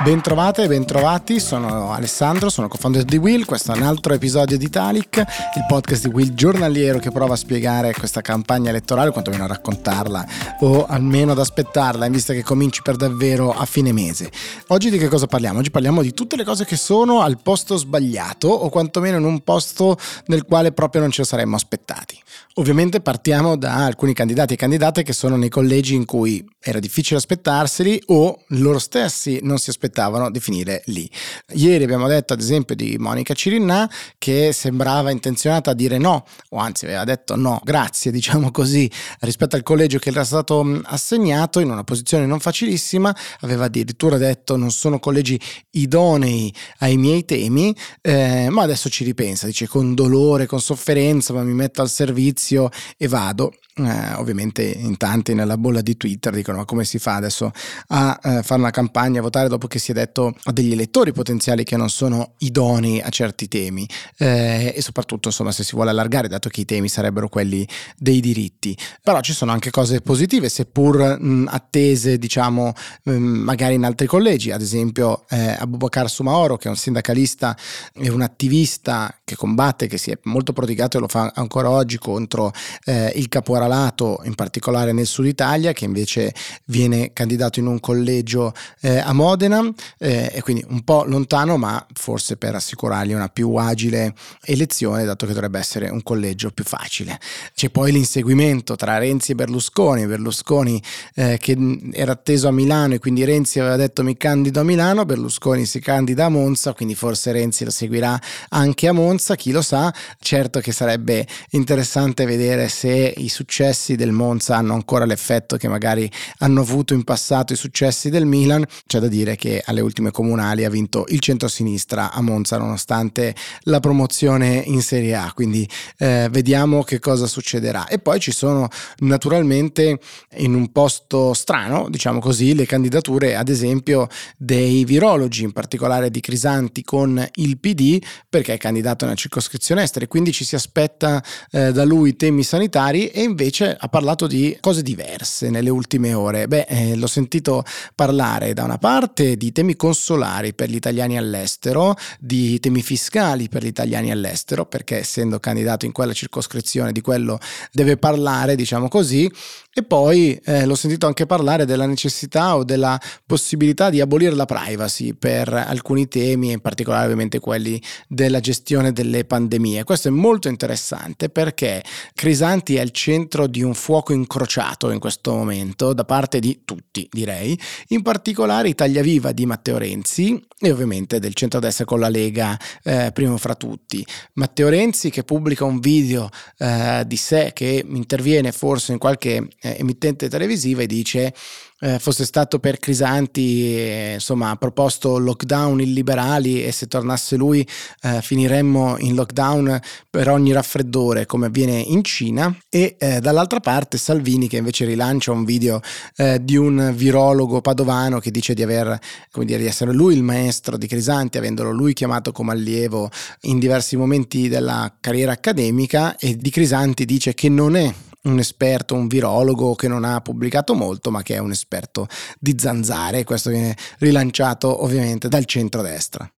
[0.00, 4.64] Bentrovate e bentrovati, sono Alessandro, sono co-founder di Will, questo è un altro episodio di
[4.64, 9.48] Italic, il podcast di Will giornaliero che prova a spiegare questa campagna elettorale, quantomeno a
[9.48, 10.26] raccontarla
[10.60, 14.30] o almeno ad aspettarla in vista che cominci per davvero a fine mese.
[14.68, 15.58] Oggi di che cosa parliamo?
[15.58, 19.40] Oggi parliamo di tutte le cose che sono al posto sbagliato o quantomeno in un
[19.40, 22.16] posto nel quale proprio non ce lo saremmo aspettati.
[22.54, 27.18] Ovviamente partiamo da alcuni candidati e candidate che sono nei collegi in cui era difficile
[27.18, 29.86] aspettarseli o loro stessi non si aspettavano
[30.30, 31.08] di finire lì.
[31.52, 36.58] Ieri abbiamo detto ad esempio di Monica Cirinna che sembrava intenzionata a dire no, o
[36.58, 41.70] anzi aveva detto no, grazie, diciamo così, rispetto al collegio che era stato assegnato in
[41.70, 48.48] una posizione non facilissima, aveva addirittura detto non sono collegi idonei ai miei temi, eh,
[48.50, 53.08] ma adesso ci ripensa, dice con dolore, con sofferenza, ma mi metto al servizio e
[53.08, 53.52] vado.
[53.78, 57.52] Eh, ovviamente in tanti nella bolla di Twitter dicono ma come si fa adesso
[57.88, 61.12] a eh, fare una campagna, a votare dopo che si è detto a degli elettori
[61.12, 65.90] potenziali che non sono idonei a certi temi eh, e soprattutto insomma se si vuole
[65.90, 68.76] allargare dato che i temi sarebbero quelli dei diritti.
[69.00, 72.72] Però ci sono anche cose positive seppur mh, attese diciamo
[73.04, 77.56] mh, magari in altri collegi, ad esempio eh, Abubakar Sumaoro che è un sindacalista
[77.94, 81.96] e un attivista che combatte, che si è molto prodigato e lo fa ancora oggi
[81.96, 82.52] contro
[82.84, 87.78] eh, il caporalato malato, in particolare nel sud Italia, che invece viene candidato in un
[87.80, 89.62] collegio eh, a Modena
[89.98, 95.26] eh, e quindi un po' lontano, ma forse per assicurargli una più agile elezione, dato
[95.26, 97.20] che dovrebbe essere un collegio più facile.
[97.54, 100.82] C'è poi l'inseguimento tra Renzi e Berlusconi, Berlusconi
[101.14, 101.56] eh, che
[101.92, 105.80] era atteso a Milano e quindi Renzi aveva detto mi candido a Milano, Berlusconi si
[105.80, 110.60] candida a Monza, quindi forse Renzi lo seguirà anche a Monza, chi lo sa, certo
[110.60, 116.08] che sarebbe interessante vedere se i successi successi del Monza hanno ancora l'effetto che magari
[116.38, 118.64] hanno avuto in passato i successi del Milan.
[118.86, 123.80] C'è da dire che alle ultime comunali ha vinto il centro-sinistra a Monza nonostante la
[123.80, 125.68] promozione in Serie A, quindi
[125.98, 127.88] eh, vediamo che cosa succederà.
[127.88, 128.68] E poi ci sono
[128.98, 129.98] naturalmente
[130.36, 136.20] in un posto strano, diciamo così, le candidature ad esempio dei virologi, in particolare di
[136.20, 141.20] Crisanti con il PD, perché è candidato nella circoscrizione estera e quindi ci si aspetta
[141.50, 146.12] eh, da lui temi sanitari e invece invece ha parlato di cose diverse nelle ultime
[146.12, 146.46] ore.
[146.46, 147.64] Beh, eh, l'ho sentito
[147.94, 153.62] parlare da una parte di temi consolari per gli italiani all'estero, di temi fiscali per
[153.62, 157.38] gli italiani all'estero, perché essendo candidato in quella circoscrizione di quello
[157.72, 159.30] deve parlare, diciamo così,
[159.78, 164.44] e poi eh, l'ho sentito anche parlare della necessità o della possibilità di abolire la
[164.44, 169.84] privacy per alcuni temi, in particolare ovviamente quelli della gestione delle pandemie.
[169.84, 175.32] Questo è molto interessante perché Crisanti è al centro di un fuoco incrociato in questo
[175.32, 181.20] momento da parte di tutti, direi, in particolare Italia Viva di Matteo Renzi e ovviamente
[181.20, 184.04] del centrodestra con la Lega, eh, primo fra tutti.
[184.34, 189.80] Matteo Renzi che pubblica un video eh, di sé che interviene forse in qualche eh,
[189.80, 191.34] emittente televisiva e dice
[191.80, 197.66] eh, fosse stato per Crisanti, eh, insomma, ha proposto lockdown illiberali e se tornasse lui
[198.02, 199.78] eh, finiremmo in lockdown
[200.10, 202.56] per ogni raffreddore come avviene in Cina.
[202.68, 205.80] E eh, dall'altra parte Salvini che invece rilancia un video
[206.16, 208.98] eh, di un virologo padovano che dice di aver,
[209.44, 213.10] dire, di essere lui il maestro di Crisanti, avendolo lui chiamato come allievo
[213.42, 217.92] in diversi momenti della carriera accademica e di Crisanti dice che non è
[218.28, 222.06] un esperto, un virologo che non ha pubblicato molto, ma che è un esperto
[222.38, 223.24] di zanzare.
[223.24, 226.30] Questo viene rilanciato ovviamente dal centro-destra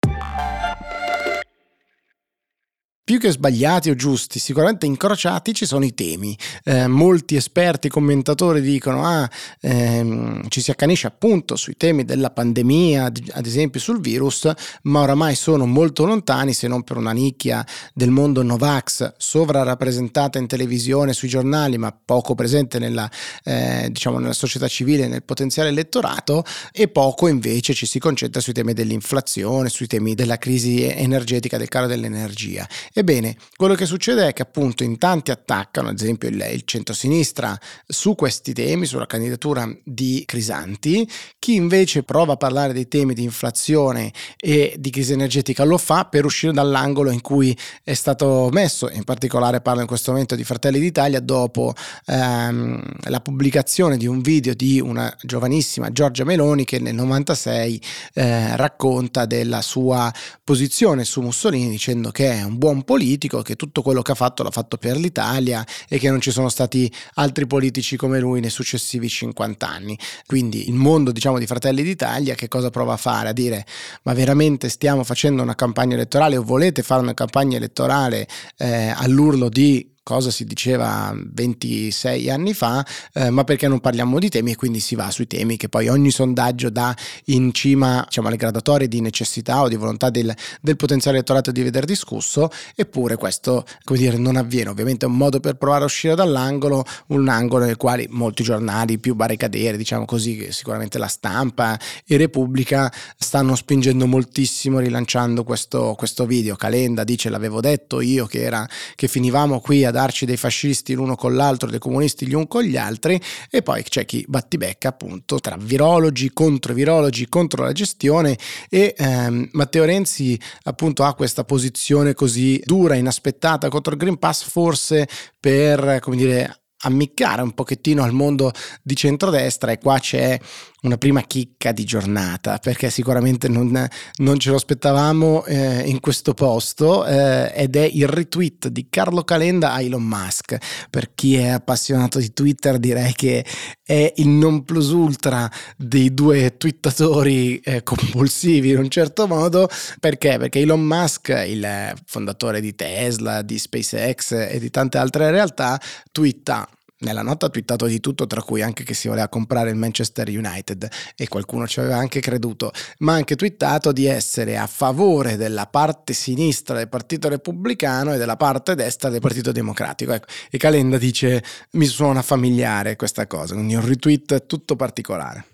[3.10, 6.38] più che sbagliati o giusti, sicuramente incrociati ci sono i temi.
[6.62, 9.28] Eh, molti esperti, commentatori dicono ah,
[9.62, 14.48] ehm, ci si accanisce appunto sui temi della pandemia, ad esempio sul virus,
[14.82, 20.46] ma oramai sono molto lontani, se non per una nicchia del mondo Novax, sovrarappresentata in
[20.46, 23.10] televisione, sui giornali, ma poco presente nella,
[23.42, 28.52] eh, diciamo, nella società civile, nel potenziale elettorato, e poco invece ci si concentra sui
[28.52, 32.68] temi dell'inflazione, sui temi della crisi energetica, del caro dell'energia.
[33.00, 37.58] Ebbene, quello che succede è che appunto in tanti attaccano, ad esempio il, il centrosinistra,
[37.86, 41.08] su questi temi, sulla candidatura di Crisanti,
[41.38, 46.04] chi invece prova a parlare dei temi di inflazione e di crisi energetica lo fa
[46.04, 50.44] per uscire dall'angolo in cui è stato messo, in particolare parlo in questo momento di
[50.44, 51.72] Fratelli d'Italia, dopo
[52.04, 57.82] ehm, la pubblicazione di un video di una giovanissima Giorgia Meloni che nel 96
[58.12, 60.12] eh, racconta della sua
[60.44, 64.14] posizione su Mussolini dicendo che è un buon un politico che tutto quello che ha
[64.14, 68.40] fatto l'ha fatto per l'Italia e che non ci sono stati altri politici come lui
[68.40, 69.98] nei successivi 50 anni.
[70.26, 73.28] Quindi il mondo, diciamo, di Fratelli d'Italia che cosa prova a fare?
[73.28, 73.66] A dire
[74.02, 79.48] ma veramente stiamo facendo una campagna elettorale o volete fare una campagna elettorale eh, all'urlo
[79.48, 84.56] di cosa si diceva 26 anni fa, eh, ma perché non parliamo di temi e
[84.56, 86.94] quindi si va sui temi che poi ogni sondaggio dà
[87.26, 91.62] in cima diciamo, alle gradatorie di necessità o di volontà del, del potenziale elettorato di
[91.62, 94.70] vedere discusso, eppure questo come dire, non avviene.
[94.70, 98.98] Ovviamente è un modo per provare a uscire dall'angolo, un angolo nel quale molti giornali
[98.98, 106.26] più barricadieri, diciamo così, sicuramente la stampa e Repubblica stanno spingendo moltissimo rilanciando questo, questo
[106.26, 106.56] video.
[106.56, 111.14] Calenda dice l'avevo detto io che, era, che finivamo qui ad darci dei fascisti l'uno
[111.14, 113.20] con l'altro, dei comunisti gli un con gli altri,
[113.50, 118.38] e poi c'è chi battibecca appunto tra virologi, contro virologi, contro la gestione
[118.68, 124.42] e ehm, Matteo Renzi appunto ha questa posizione così dura, inaspettata contro il Green Pass
[124.42, 125.06] forse
[125.38, 130.38] per, come dire, ammiccare un pochettino al mondo di centrodestra e qua c'è
[130.82, 133.86] una prima chicca di giornata perché sicuramente non,
[134.16, 139.22] non ce lo aspettavamo eh, in questo posto eh, ed è il retweet di Carlo
[139.22, 140.56] Calenda a Elon Musk
[140.88, 143.44] per chi è appassionato di Twitter direi che
[143.82, 149.68] è il non plus ultra dei due twittatori eh, compulsivi in un certo modo
[149.98, 150.38] perché?
[150.38, 155.80] perché Elon Musk il fondatore di Tesla di SpaceX e di tante altre realtà
[156.10, 156.68] twitta
[157.00, 160.28] nella notte ha twittato di tutto, tra cui anche che si voleva comprare il Manchester
[160.28, 165.36] United e qualcuno ci aveva anche creduto, ma ha anche twittato di essere a favore
[165.36, 170.12] della parte sinistra del Partito Repubblicano e della parte destra del Partito Democratico.
[170.12, 171.42] Ecco, e Calenda dice
[171.72, 175.49] mi suona familiare questa cosa, quindi un retweet tutto particolare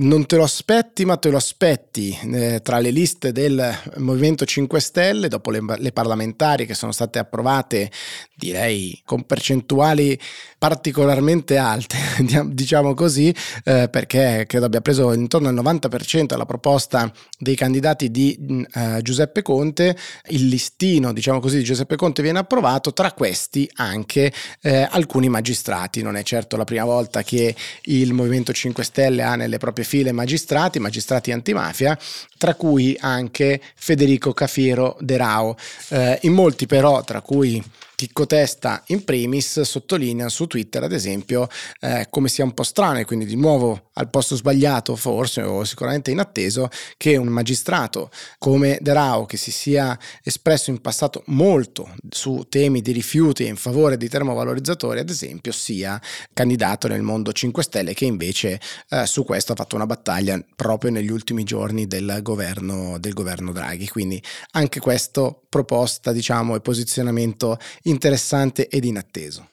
[0.00, 4.80] non te lo aspetti, ma te lo aspetti eh, tra le liste del Movimento 5
[4.80, 7.90] Stelle, dopo le, le, parlamentari che sono state approvate,
[8.34, 10.18] direi con percentuali
[10.56, 11.96] particolarmente alte,
[12.48, 18.38] diciamo così, eh, perché credo abbia preso intorno al 90% alla proposta dei candidati di
[18.40, 19.96] mm, eh, Giuseppe Conte,
[20.28, 24.32] il listino, diciamo così, di Giuseppe Conte viene approvato, tra questi anche
[24.62, 26.02] eh, alcuni magistrati.
[26.02, 30.12] Non è certo la prima volta che il Movimento 5 Stelle ha nelle proprie file
[30.12, 31.98] magistrati, magistrati antimafia,
[32.38, 35.56] tra cui anche Federico Cafiero De Rao.
[35.88, 37.60] Eh, in molti però, tra cui
[38.00, 41.48] Chicco Testa in primis sottolinea su Twitter ad esempio
[41.80, 45.64] eh, come sia un po' strano e quindi di nuovo al posto sbagliato forse o
[45.64, 51.94] sicuramente inatteso che un magistrato come De Rao che si sia espresso in passato molto
[52.08, 56.00] su temi di rifiuti in favore di termovalorizzatori ad esempio sia
[56.32, 58.58] candidato nel mondo 5 Stelle che invece
[58.88, 63.52] eh, su questo ha fatto una battaglia proprio negli ultimi giorni del governo, del governo
[63.52, 63.88] Draghi.
[63.88, 67.58] Quindi anche questo proposta diciamo e posizionamento
[67.90, 69.49] interessante ed inatteso.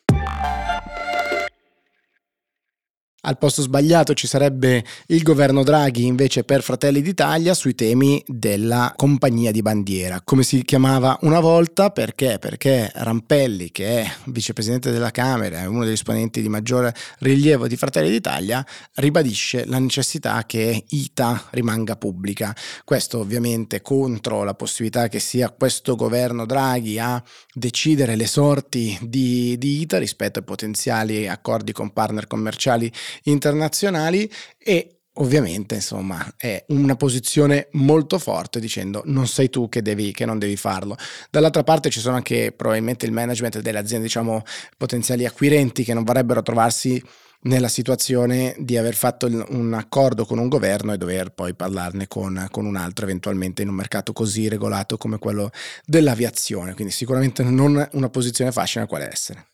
[3.19, 8.94] Al posto sbagliato ci sarebbe il governo Draghi invece per Fratelli d'Italia sui temi della
[8.96, 12.38] compagnia di bandiera, come si chiamava una volta, perché?
[12.40, 17.75] Perché Rampelli, che è vicepresidente della Camera, è uno degli esponenti di maggiore rilievo di
[17.75, 22.56] Fratelli d'Italia, ribadisce la necessità che ITA rimanga pubblica.
[22.86, 27.22] Questo ovviamente contro la possibilità che sia questo governo Draghi a
[27.52, 34.97] decidere le sorti di, di ITA rispetto ai potenziali accordi con partner commerciali internazionali e
[35.19, 40.40] ovviamente insomma è una posizione molto forte dicendo non sei tu che, devi, che non
[40.40, 40.95] devi farlo.
[41.30, 44.44] Dall'altra parte ci sono anche probabilmente il management delle aziende diciamo
[44.78, 47.02] potenziali acquirenti che non vorrebbero trovarsi
[47.42, 52.47] nella situazione di aver fatto un accordo con un governo e dover poi parlarne con,
[52.49, 55.52] con, un altro eventualmente in un mercato così regolato come quello
[55.85, 56.73] dell'aviazione.
[56.73, 59.47] Quindi sicuramente non una posizione facile a quale essere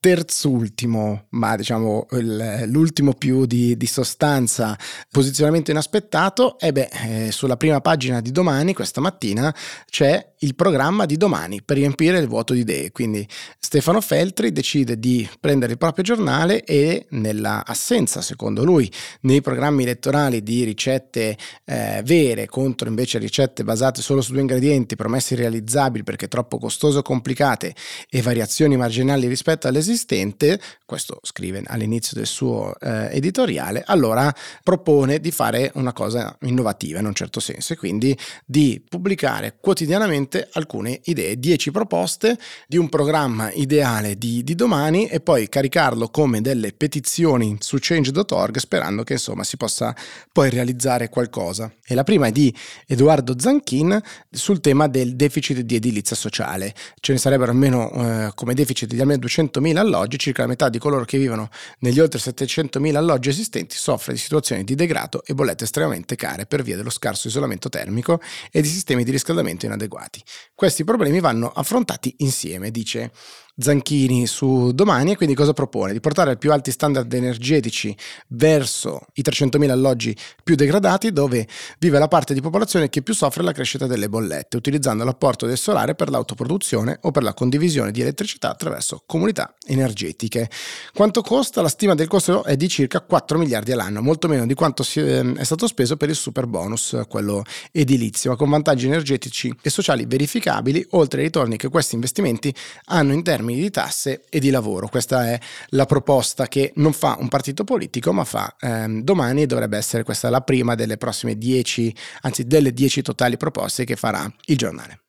[0.00, 4.76] terzultimo, ma diciamo il, l'ultimo più di, di, sostanza,
[5.10, 6.88] posizionamento inaspettato, e beh,
[7.26, 9.54] eh, sulla prima pagina di domani, questa mattina,
[9.90, 12.92] c'è il programma di domani per riempire il vuoto di idee.
[12.92, 13.26] Quindi
[13.58, 18.90] Stefano Feltri decide di prendere il proprio giornale e nella assenza, secondo lui,
[19.22, 24.96] nei programmi elettorali di ricette eh, vere contro invece ricette basate solo su due ingredienti,
[24.96, 27.74] promesse irrealizzabili perché troppo costose o complicate
[28.08, 34.32] e variazioni marginali rispetto all'esistente, questo scrive all'inizio del suo eh, editoriale, allora
[34.62, 40.29] propone di fare una cosa innovativa in un certo senso e quindi di pubblicare quotidianamente
[40.30, 46.08] semplicemente alcune idee, 10 proposte di un programma ideale di, di domani e poi caricarlo
[46.08, 49.94] come delle petizioni su change.org sperando che insomma si possa
[50.32, 51.72] poi realizzare qualcosa.
[51.84, 52.54] E la prima è di
[52.86, 56.72] Edoardo Zanchin sul tema del deficit di edilizia sociale.
[57.00, 60.78] Ce ne sarebbero almeno eh, come deficit di almeno 200.000 alloggi, circa la metà di
[60.78, 61.48] coloro che vivono
[61.80, 66.62] negli oltre 700.000 alloggi esistenti soffre di situazioni di degrado e bollette estremamente care per
[66.62, 68.20] via dello scarso isolamento termico
[68.50, 70.19] e di sistemi di riscaldamento inadeguati.
[70.54, 73.12] Questi problemi vanno affrontati insieme, dice
[73.60, 75.92] Zanchini su domani e quindi cosa propone?
[75.92, 77.94] Di portare più alti standard energetici
[78.28, 81.46] verso i 300.000 alloggi più degradati dove
[81.78, 85.58] vive la parte di popolazione che più soffre la crescita delle bollette, utilizzando l'apporto del
[85.58, 90.48] solare per l'autoproduzione o per la condivisione di elettricità attraverso comunità energetiche.
[90.94, 91.60] Quanto costa?
[91.60, 95.36] La stima del costo è di circa 4 miliardi all'anno, molto meno di quanto ehm,
[95.36, 100.06] è stato speso per il super bonus, quello edilizio, ma con vantaggi energetici e sociali
[100.06, 102.54] verificabili, oltre ai ritorni che questi investimenti
[102.86, 104.88] hanno in termini termini di tasse e di lavoro.
[104.88, 105.38] Questa è
[105.70, 110.04] la proposta che non fa un partito politico, ma fa ehm, domani e dovrebbe essere
[110.04, 115.00] questa la prima delle prossime dieci, anzi delle dieci totali proposte che farà il giornale.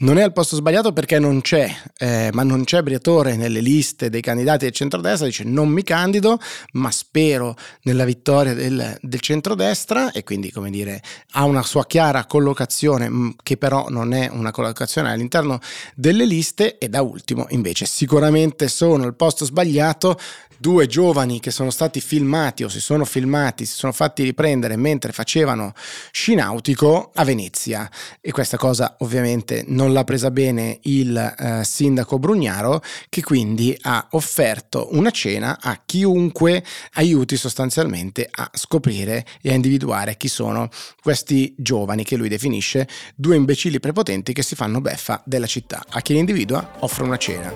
[0.00, 4.08] Non è al posto sbagliato perché non c'è, eh, ma non c'è Briatore nelle liste
[4.10, 6.38] dei candidati del centrodestra, dice non mi candido,
[6.74, 10.12] ma spero nella vittoria del, del centrodestra.
[10.12, 11.02] E quindi come dire
[11.32, 15.58] ha una sua chiara collocazione mm, che però non è una collocazione all'interno
[15.96, 16.78] delle liste.
[16.78, 20.16] E da ultimo invece sicuramente sono al posto sbagliato
[20.58, 25.12] due giovani che sono stati filmati o si sono filmati, si sono fatti riprendere mentre
[25.12, 25.72] facevano
[26.10, 27.88] sci nautico a Venezia.
[28.20, 34.06] E questa cosa ovviamente non l'ha presa bene il eh, sindaco Brugnaro che quindi ha
[34.10, 36.62] offerto una cena a chiunque
[36.94, 40.68] aiuti sostanzialmente a scoprire e a individuare chi sono
[41.02, 45.82] questi giovani che lui definisce due imbecilli prepotenti che si fanno beffa della città.
[45.88, 47.52] A chi li individua offre una cena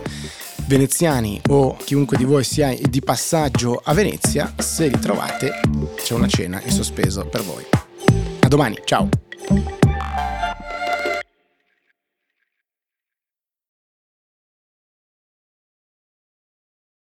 [0.64, 5.60] veneziani o chiunque di voi sia di passaggio a Venezia, se li trovate
[6.02, 7.64] c'è una cena in sospeso per voi.
[8.40, 9.08] A domani, ciao!